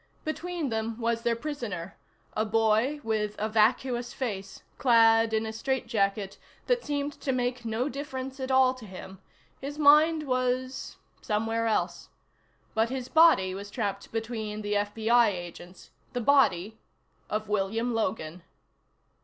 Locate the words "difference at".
7.87-8.49